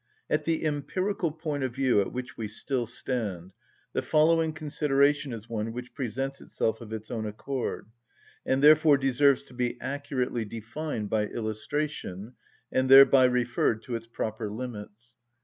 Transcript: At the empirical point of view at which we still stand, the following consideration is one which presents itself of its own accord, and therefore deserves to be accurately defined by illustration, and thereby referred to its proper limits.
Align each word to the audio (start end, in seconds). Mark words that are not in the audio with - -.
At 0.31 0.45
the 0.45 0.65
empirical 0.65 1.31
point 1.31 1.63
of 1.63 1.75
view 1.75 2.01
at 2.01 2.11
which 2.11 2.35
we 2.35 2.47
still 2.47 2.87
stand, 2.87 3.51
the 3.93 4.01
following 4.01 4.51
consideration 4.51 5.31
is 5.31 5.47
one 5.47 5.71
which 5.73 5.93
presents 5.93 6.41
itself 6.41 6.81
of 6.81 6.91
its 6.91 7.11
own 7.11 7.27
accord, 7.27 7.85
and 8.43 8.63
therefore 8.63 8.97
deserves 8.97 9.43
to 9.43 9.53
be 9.53 9.79
accurately 9.79 10.43
defined 10.43 11.11
by 11.11 11.27
illustration, 11.27 12.33
and 12.71 12.89
thereby 12.89 13.25
referred 13.25 13.83
to 13.83 13.95
its 13.95 14.07
proper 14.07 14.49
limits. 14.49 15.13